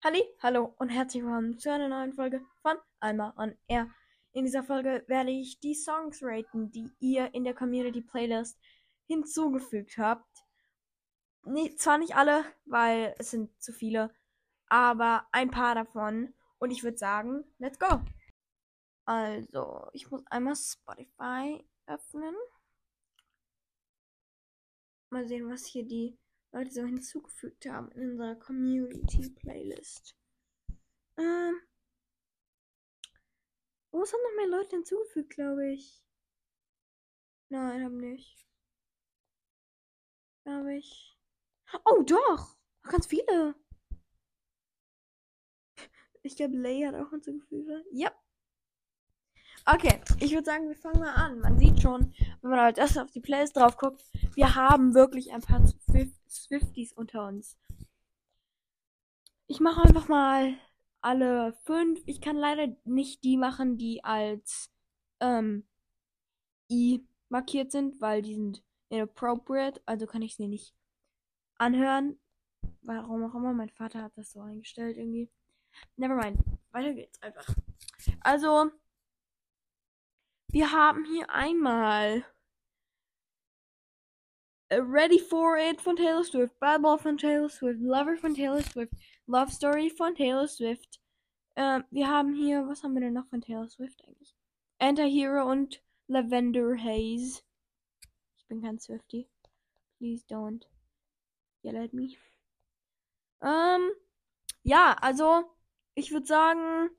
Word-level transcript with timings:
Halli, 0.00 0.22
hallo 0.40 0.76
und 0.78 0.90
herzlich 0.90 1.24
willkommen 1.24 1.58
zu 1.58 1.72
einer 1.72 1.88
neuen 1.88 2.12
Folge 2.12 2.40
von 2.62 2.76
Alma 3.00 3.34
on 3.36 3.58
Air. 3.66 3.92
In 4.30 4.44
dieser 4.44 4.62
Folge 4.62 5.02
werde 5.08 5.32
ich 5.32 5.58
die 5.58 5.74
Songs 5.74 6.20
raten, 6.22 6.70
die 6.70 6.88
ihr 7.00 7.34
in 7.34 7.42
der 7.42 7.52
Community 7.52 8.00
Playlist 8.00 8.60
hinzugefügt 9.08 9.98
habt. 9.98 10.44
Nee, 11.42 11.74
zwar 11.74 11.98
nicht 11.98 12.14
alle, 12.14 12.44
weil 12.64 13.12
es 13.18 13.32
sind 13.32 13.60
zu 13.60 13.72
viele, 13.72 14.14
aber 14.68 15.26
ein 15.32 15.50
paar 15.50 15.74
davon. 15.74 16.32
Und 16.58 16.70
ich 16.70 16.84
würde 16.84 16.96
sagen, 16.96 17.44
let's 17.58 17.80
go. 17.80 18.00
Also, 19.04 19.88
ich 19.94 20.08
muss 20.12 20.24
einmal 20.28 20.54
Spotify 20.54 21.68
öffnen. 21.86 22.36
Mal 25.10 25.26
sehen, 25.26 25.50
was 25.50 25.66
hier 25.66 25.84
die 25.84 26.16
Leute 26.52 26.70
so 26.70 26.84
hinzugefügt 26.84 27.66
haben 27.66 27.90
in 27.92 28.10
unserer 28.10 28.36
Community 28.36 29.30
Playlist. 29.30 30.16
Ähm. 31.16 31.60
Oh, 33.90 34.02
es 34.02 34.12
haben 34.12 34.20
noch 34.22 34.36
mehr 34.36 34.58
Leute 34.58 34.76
hinzugefügt, 34.76 35.30
glaube 35.30 35.72
ich. 35.72 36.02
Nein, 37.50 37.84
haben 37.84 37.96
nicht. 37.98 38.46
Glaube 40.44 40.76
ich. 40.76 41.18
Oh, 41.84 42.02
doch! 42.02 42.56
Ganz 42.82 43.06
viele. 43.06 43.54
Ich 46.22 46.36
glaube, 46.36 46.56
Lay 46.56 46.82
hat 46.82 46.94
auch 46.94 47.10
hinzugefügt. 47.10 47.68
Ja. 47.92 48.08
Yep. 48.08 48.27
Okay, 49.66 50.00
ich 50.20 50.32
würde 50.32 50.44
sagen, 50.44 50.68
wir 50.68 50.76
fangen 50.76 51.00
mal 51.00 51.14
an. 51.14 51.40
Man 51.40 51.58
sieht 51.58 51.82
schon, 51.82 52.14
wenn 52.40 52.50
man 52.50 52.58
als 52.58 52.78
erstes 52.78 52.98
auf 53.02 53.10
die 53.10 53.20
Playlist 53.20 53.56
drauf 53.56 53.76
guckt, 53.76 54.02
wir 54.34 54.54
haben 54.54 54.94
wirklich 54.94 55.32
ein 55.32 55.42
paar 55.42 55.62
Swifties 56.28 56.92
unter 56.92 57.26
uns. 57.26 57.58
Ich 59.46 59.60
mache 59.60 59.82
einfach 59.82 60.08
mal 60.08 60.54
alle 61.00 61.52
fünf. 61.64 62.00
Ich 62.06 62.20
kann 62.20 62.36
leider 62.36 62.74
nicht 62.84 63.24
die 63.24 63.36
machen, 63.36 63.76
die 63.76 64.04
als 64.04 64.70
ähm, 65.20 65.66
I 66.70 67.06
markiert 67.28 67.72
sind, 67.72 68.00
weil 68.00 68.22
die 68.22 68.34
sind 68.34 68.62
inappropriate. 68.88 69.80
Also 69.86 70.06
kann 70.06 70.22
ich 70.22 70.36
sie 70.36 70.48
nicht 70.48 70.74
anhören. 71.56 72.18
Warum 72.82 73.24
auch 73.24 73.34
immer. 73.34 73.52
Mein 73.52 73.70
Vater 73.70 74.02
hat 74.02 74.16
das 74.16 74.32
so 74.32 74.40
eingestellt 74.40 74.96
irgendwie. 74.96 75.30
Nevermind. 75.96 76.40
Weiter 76.72 76.94
geht's 76.94 77.20
einfach. 77.22 77.54
Also, 78.20 78.70
wir 80.48 80.72
haben 80.72 81.04
hier 81.04 81.28
einmal 81.30 82.24
Ready 84.70 85.18
for 85.18 85.56
It 85.56 85.80
von 85.80 85.96
Taylor 85.96 86.24
Swift, 86.24 86.58
Bad 86.60 86.82
Ball 86.82 86.98
von 86.98 87.16
Taylor 87.16 87.48
Swift, 87.48 87.80
Lover 87.80 88.16
von 88.16 88.34
Taylor 88.34 88.62
Swift, 88.62 88.92
Love 89.26 89.50
Story 89.50 89.90
von 89.90 90.14
Taylor 90.14 90.46
Swift. 90.46 91.00
Ähm, 91.56 91.84
wir 91.90 92.08
haben 92.08 92.34
hier, 92.34 92.66
was 92.68 92.82
haben 92.82 92.94
wir 92.94 93.00
denn 93.00 93.14
noch 93.14 93.26
von 93.28 93.40
Taylor 93.40 93.68
Swift 93.68 94.02
eigentlich? 94.06 94.34
Anti-Hero 94.78 95.50
und 95.50 95.82
Lavender 96.06 96.76
Haze. 96.76 97.42
Ich 98.36 98.46
bin 98.46 98.62
kein 98.62 98.78
Swifty. 98.78 99.28
Please 99.98 100.24
don't 100.28 100.66
yell 101.62 101.76
at 101.76 101.92
me. 101.92 102.16
Ähm, 103.42 103.90
ja, 104.62 104.96
also, 105.00 105.44
ich 105.94 106.12
würde 106.12 106.26
sagen, 106.26 106.90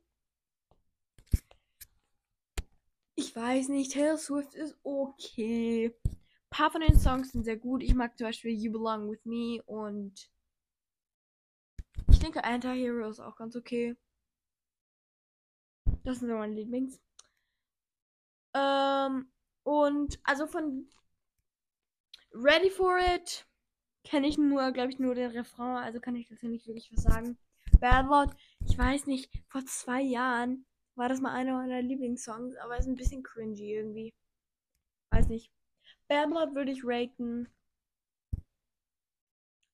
Ich 3.20 3.36
weiß 3.36 3.68
nicht, 3.68 3.92
Taylor 3.92 4.18
Swift 4.18 4.54
ist 4.54 4.78
okay. 4.82 5.94
Ein 6.06 6.16
paar 6.50 6.72
von 6.72 6.80
den 6.80 6.98
Songs 6.98 7.34
sind 7.34 7.44
sehr 7.44 7.58
gut. 7.58 7.84
Ich 7.84 7.94
mag 7.94 8.18
zum 8.18 8.28
Beispiel 8.28 8.52
You 8.52 8.72
Belong 8.72 9.12
With 9.12 9.26
Me 9.26 9.62
und 9.66 10.32
ich 12.10 12.20
denke 12.20 12.46
Anti-Hero 12.46 13.10
ist 13.10 13.20
auch 13.20 13.36
ganz 13.36 13.58
okay. 13.58 13.98
Das 16.06 16.20
sind 16.20 16.30
so 16.30 16.36
meine 16.36 16.54
Lieblings. 16.54 17.02
Ähm, 18.54 19.30
und 19.64 20.18
also 20.24 20.48
von 20.48 20.88
Ready 22.32 22.70
for 22.70 23.00
It 23.00 23.46
kenne 24.06 24.30
ich 24.30 24.38
nur, 24.38 24.72
glaube 24.72 24.92
ich, 24.94 25.00
nur 25.00 25.14
den 25.14 25.32
Refrain, 25.32 25.84
also 25.84 26.00
kann 26.00 26.16
ich 26.16 26.30
dazu 26.30 26.48
nicht 26.48 26.68
wirklich 26.68 26.90
was 26.94 27.04
sagen. 27.04 27.38
Bad 27.82 28.06
Lot, 28.06 28.30
ich 28.66 28.78
weiß 28.78 29.08
nicht, 29.08 29.30
vor 29.50 29.66
zwei 29.66 30.02
Jahren 30.02 30.66
war 31.00 31.08
das 31.08 31.22
mal 31.22 31.34
einer 31.34 31.54
meiner 31.54 31.82
Lieblingssongs, 31.82 32.56
aber 32.58 32.78
ist 32.78 32.88
ein 32.88 32.96
bisschen 32.96 33.24
cringy 33.24 33.74
irgendwie. 33.74 34.14
Weiß 35.12 35.30
nicht. 35.30 35.50
Blood 36.08 36.56
würde 36.56 36.72
ich 36.72 36.82
raten 36.84 37.48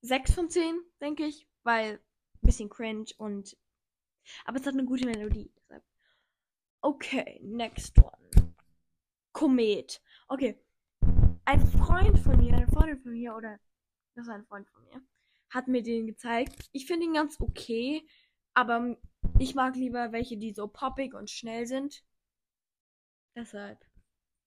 6 0.01 0.33
von 0.33 0.49
10, 0.49 0.79
denke 1.01 1.25
ich, 1.25 1.47
weil 1.63 1.95
ein 1.95 2.45
bisschen 2.45 2.69
cringe 2.69 3.07
und 3.17 3.57
aber 4.45 4.59
es 4.59 4.65
hat 4.65 4.73
eine 4.73 4.85
gute 4.85 5.05
Melodie. 5.05 5.51
Okay, 6.81 7.39
next 7.41 7.97
one. 7.97 8.53
Komet. 9.31 10.01
Okay. 10.27 10.59
Ein 11.45 11.59
Freund 11.67 12.19
von 12.19 12.37
mir, 12.37 12.53
eine 12.53 12.67
Freundin 12.67 12.99
von 12.99 13.11
mir, 13.11 13.35
oder 13.35 13.59
das 14.13 14.25
ist 14.25 14.31
ein 14.31 14.45
Freund 14.45 14.67
von 14.69 14.83
mir, 14.83 15.01
hat 15.49 15.67
mir 15.67 15.81
den 15.81 16.05
gezeigt. 16.05 16.69
Ich 16.71 16.85
finde 16.85 17.05
ihn 17.05 17.13
ganz 17.13 17.39
okay, 17.39 18.07
aber 18.55 18.97
ich 19.37 19.53
mag 19.53 19.75
lieber 19.75 20.11
welche, 20.11 20.37
die 20.37 20.53
so 20.53 20.67
poppig 20.67 21.13
und 21.13 21.29
schnell 21.29 21.67
sind. 21.67 22.03
Deshalb. 23.35 23.85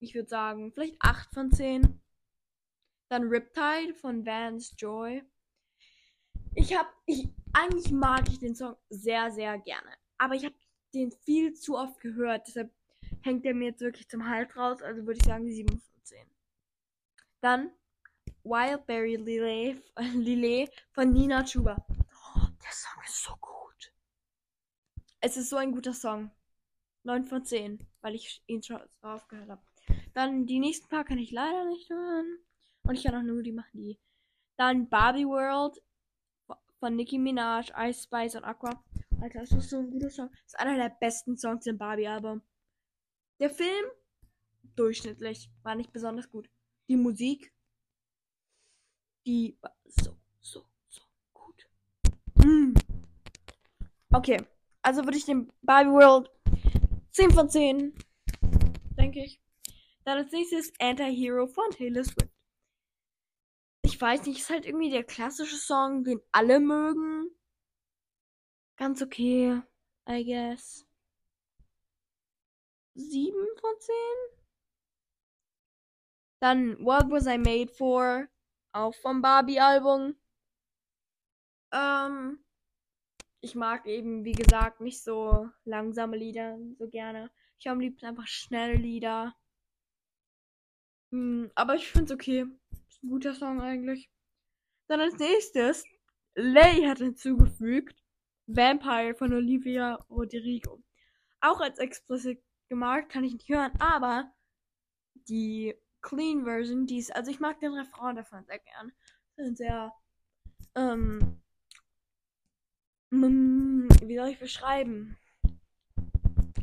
Ich 0.00 0.14
würde 0.14 0.28
sagen, 0.28 0.72
vielleicht 0.72 0.96
8 1.00 1.32
von 1.34 1.52
10. 1.52 2.00
Dann 3.10 3.24
Riptide 3.24 3.94
von 3.94 4.24
Vance 4.24 4.74
Joy. 4.76 5.22
Ich 6.54 6.76
habe, 6.76 6.88
ich, 7.06 7.28
eigentlich 7.52 7.90
mag 7.92 8.28
ich 8.28 8.38
den 8.38 8.54
Song 8.54 8.76
sehr, 8.88 9.30
sehr 9.30 9.58
gerne. 9.58 9.90
Aber 10.16 10.34
ich 10.34 10.44
habe 10.44 10.54
den 10.94 11.12
viel 11.12 11.54
zu 11.54 11.76
oft 11.76 12.00
gehört. 12.00 12.48
Deshalb 12.48 12.72
hängt 13.22 13.44
der 13.44 13.54
mir 13.54 13.68
jetzt 13.68 13.80
wirklich 13.80 14.08
zum 14.08 14.26
Hals 14.26 14.56
raus. 14.56 14.82
Also 14.82 15.06
würde 15.06 15.18
ich 15.18 15.26
sagen 15.26 15.46
7 15.46 15.68
von 15.68 16.04
10. 16.04 16.18
Dann 17.40 17.70
Wildberry 18.42 19.16
Lillet, 19.16 19.82
Lillet 20.14 20.70
von 20.92 21.12
Nina 21.12 21.44
Chuba. 21.44 21.76
Oh, 21.88 22.46
der 22.62 22.72
Song 22.72 23.02
ist 23.04 23.22
so 23.22 23.32
gut. 23.40 23.47
Es 25.20 25.36
ist 25.36 25.50
so 25.50 25.56
ein 25.56 25.72
guter 25.72 25.92
Song. 25.92 26.30
9 27.04 27.24
von 27.24 27.44
10, 27.44 27.86
weil 28.02 28.14
ich 28.14 28.42
ihn 28.46 28.62
schon 28.62 28.80
aufgehört 29.00 29.48
habe. 29.48 29.62
Dann 30.14 30.46
die 30.46 30.58
nächsten 30.58 30.88
paar 30.88 31.04
kann 31.04 31.18
ich 31.18 31.30
leider 31.30 31.64
nicht 31.64 31.88
hören. 31.90 32.38
Und 32.82 32.94
ich 32.94 33.04
kann 33.04 33.14
auch 33.14 33.22
nur 33.22 33.42
die 33.42 33.52
machen, 33.52 33.80
die. 33.80 33.98
Dann 34.56 34.88
Barbie 34.88 35.26
World 35.26 35.82
von 36.80 36.96
Nicki 36.96 37.18
Minaj, 37.18 37.70
Ice 37.76 38.04
Spice 38.04 38.36
und 38.36 38.44
Aqua. 38.44 38.82
Alter, 39.20 39.40
das 39.40 39.52
ist 39.52 39.70
so 39.70 39.78
ein 39.78 39.90
guter 39.90 40.10
Song. 40.10 40.30
Das 40.30 40.54
ist 40.54 40.60
einer 40.60 40.76
der 40.76 40.94
besten 41.00 41.36
Songs 41.36 41.66
im 41.66 41.78
Barbie-Album. 41.78 42.42
Der 43.40 43.50
Film, 43.50 43.86
durchschnittlich, 44.76 45.50
war 45.62 45.74
nicht 45.74 45.92
besonders 45.92 46.30
gut. 46.30 46.48
Die 46.88 46.96
Musik, 46.96 47.52
die 49.26 49.56
war 49.60 49.74
so, 49.84 50.16
so, 50.40 50.64
so 50.88 51.02
gut. 51.32 51.68
Mm. 52.36 52.74
Okay. 54.10 54.44
Also 54.88 55.04
würde 55.04 55.18
ich 55.18 55.26
dem 55.26 55.52
Barbie 55.60 55.90
World 55.90 56.30
10 57.10 57.30
von 57.32 57.50
10. 57.50 57.92
Denke 58.96 59.22
ich. 59.22 59.38
Dann 60.06 60.16
als 60.16 60.32
nächstes 60.32 60.72
Anti-Hero 60.80 61.46
von 61.46 61.70
Taylor 61.72 62.04
Swift. 62.04 62.32
Ich 63.84 64.00
weiß 64.00 64.24
nicht, 64.24 64.38
ist 64.38 64.48
halt 64.48 64.64
irgendwie 64.64 64.88
der 64.88 65.04
klassische 65.04 65.56
Song, 65.56 66.04
den 66.04 66.22
alle 66.32 66.58
mögen. 66.58 67.28
Ganz 68.78 69.02
okay, 69.02 69.60
I 70.08 70.24
guess. 70.24 70.86
7 72.94 73.36
von 73.60 73.74
10. 73.78 73.94
Dann 76.40 76.82
What 76.82 77.10
Was 77.10 77.26
I 77.26 77.36
Made 77.36 77.70
For? 77.74 78.26
Auch 78.72 78.94
vom 78.94 79.20
Barbie-Album. 79.20 80.16
Ähm, 81.74 82.42
ich 83.40 83.54
mag 83.54 83.86
eben, 83.86 84.24
wie 84.24 84.32
gesagt, 84.32 84.80
nicht 84.80 85.02
so 85.02 85.48
langsame 85.64 86.16
Lieder 86.16 86.58
so 86.78 86.88
gerne. 86.88 87.30
Ich 87.58 87.66
habe 87.66 87.74
am 87.74 87.80
liebsten 87.80 88.06
einfach 88.06 88.26
schnelle 88.26 88.74
Lieder. 88.74 89.34
Hm, 91.12 91.50
aber 91.54 91.74
ich 91.74 91.88
finde 91.88 92.06
es 92.06 92.12
okay. 92.12 92.46
Ist 92.88 93.02
ein 93.02 93.10
guter 93.10 93.34
Song 93.34 93.60
eigentlich. 93.60 94.10
Dann 94.88 95.00
als 95.00 95.18
nächstes, 95.18 95.84
Lay 96.34 96.86
hat 96.86 96.98
hinzugefügt 96.98 98.02
Vampire 98.46 99.14
von 99.14 99.32
Olivia 99.32 99.94
Rodrigo. 100.08 100.82
Auch 101.40 101.60
als 101.60 101.78
explicit 101.78 102.42
gemacht, 102.68 103.08
kann 103.08 103.24
ich 103.24 103.32
nicht 103.32 103.48
hören, 103.48 103.72
aber 103.78 104.32
die 105.28 105.74
Clean 106.00 106.44
Version, 106.44 106.86
die 106.86 106.98
ist, 106.98 107.14
also 107.14 107.30
ich 107.30 107.40
mag 107.40 107.60
den 107.60 107.74
Refrain 107.74 108.16
davon 108.16 108.44
sehr 108.46 108.58
gern. 108.58 108.92
Sehr, 109.54 109.92
ähm, 110.74 111.40
wie 113.10 114.16
soll 114.16 114.28
ich 114.28 114.38
beschreiben? 114.38 115.16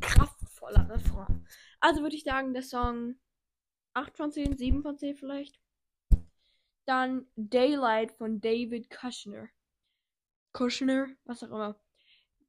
Kraftvoller 0.01 0.89
Refrain. 0.89 1.47
Also 1.79 2.01
würde 2.01 2.15
ich 2.15 2.23
sagen, 2.23 2.53
der 2.53 2.63
Song 2.63 3.15
8 3.93 4.17
von 4.17 4.31
10, 4.31 4.57
7 4.57 4.81
von 4.83 4.97
10 4.97 5.15
vielleicht. 5.15 5.59
Dann 6.85 7.27
Daylight 7.35 8.11
von 8.11 8.41
David 8.41 8.89
Kushner. 8.89 9.49
Kushner, 10.53 11.07
was 11.25 11.43
auch 11.43 11.49
immer. 11.49 11.79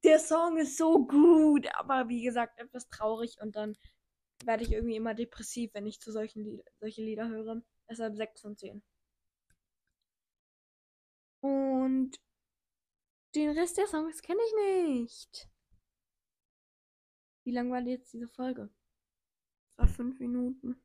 der 0.03 0.19
Song 0.19 0.57
ist 0.57 0.77
so 0.77 1.05
gut, 1.05 1.67
aber 1.75 2.07
wie 2.09 2.21
gesagt, 2.23 2.59
etwas 2.59 2.87
traurig 2.89 3.37
und 3.41 3.55
dann 3.55 3.77
werde 4.45 4.63
ich 4.63 4.71
irgendwie 4.71 4.95
immer 4.95 5.13
depressiv, 5.15 5.73
wenn 5.73 5.87
ich 5.87 5.99
zu 5.99 6.11
solchen 6.11 6.43
Lied 6.43 6.63
solche 6.79 7.01
Lieder 7.01 7.27
höre. 7.29 7.61
Deshalb 7.89 8.15
6 8.15 8.41
von 8.41 8.57
10. 8.57 8.83
Und 11.41 12.19
den 13.35 13.57
Rest 13.57 13.77
der 13.77 13.87
Songs 13.87 14.21
kenne 14.21 14.39
ich 14.45 14.53
nicht. 14.87 15.49
Wie 17.43 17.51
lang 17.51 17.71
war 17.71 17.81
jetzt 17.81 18.13
diese 18.13 18.27
Folge? 18.27 18.69
Das 19.75 19.77
war 19.77 19.87
fünf 19.87 20.19
Minuten. 20.19 20.81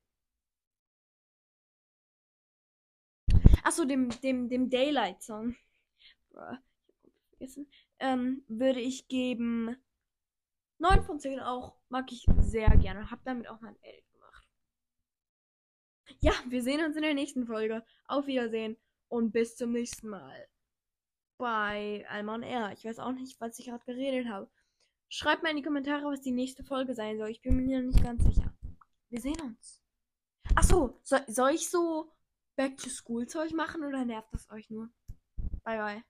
Achso, 3.64 3.84
dem, 3.84 4.10
dem, 4.20 4.48
dem 4.48 4.70
Daylight-Song. 4.70 5.56
vergessen. 7.30 7.70
Ähm, 7.98 8.44
würde 8.48 8.80
ich 8.80 9.08
geben 9.08 9.76
9 10.78 11.04
von 11.04 11.20
10 11.20 11.40
auch. 11.40 11.76
Mag 11.88 12.10
ich 12.12 12.26
sehr 12.38 12.70
gerne. 12.76 13.10
Hab 13.10 13.24
damit 13.24 13.48
auch 13.48 13.60
mein 13.60 13.76
Edit 13.82 14.10
gemacht. 14.12 14.48
Ja, 16.20 16.32
wir 16.48 16.62
sehen 16.62 16.84
uns 16.84 16.96
in 16.96 17.02
der 17.02 17.14
nächsten 17.14 17.46
Folge. 17.46 17.84
Auf 18.06 18.26
Wiedersehen 18.26 18.76
und 19.08 19.32
bis 19.32 19.56
zum 19.56 19.72
nächsten 19.72 20.08
Mal. 20.08 20.48
Bei 21.42 22.06
Alman 22.08 22.44
R. 22.44 22.70
Ich 22.70 22.84
weiß 22.84 23.00
auch 23.00 23.10
nicht, 23.10 23.40
was 23.40 23.58
ich 23.58 23.66
gerade 23.66 23.84
geredet 23.84 24.28
habe. 24.28 24.48
Schreibt 25.08 25.42
mal 25.42 25.48
in 25.50 25.56
die 25.56 25.64
Kommentare, 25.64 26.04
was 26.04 26.20
die 26.20 26.30
nächste 26.30 26.62
Folge 26.62 26.94
sein 26.94 27.18
soll. 27.18 27.30
Ich 27.30 27.42
bin 27.42 27.56
mir 27.56 27.82
nicht 27.82 28.00
ganz 28.00 28.22
sicher. 28.22 28.56
Wir 29.08 29.20
sehen 29.20 29.40
uns. 29.40 29.82
Achso, 30.54 31.00
soll, 31.02 31.24
soll 31.26 31.50
ich 31.50 31.68
so 31.68 32.12
Back 32.54 32.76
to 32.76 32.88
School 32.88 33.26
Zeug 33.26 33.54
machen 33.54 33.82
oder 33.82 34.04
nervt 34.04 34.32
das 34.32 34.48
euch 34.50 34.70
nur? 34.70 34.88
Bye 35.64 35.78
bye. 35.78 36.04